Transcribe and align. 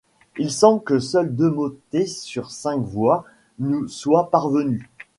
Il 0.39 0.49
semble 0.51 0.81
que 0.83 0.97
seuls 0.97 1.35
deux 1.35 1.51
motets 1.51 2.05
pour 2.33 2.49
cinq 2.49 2.79
voix 2.81 3.23
nous 3.59 3.87
soient 3.87 4.31
parvenus. 4.31 4.81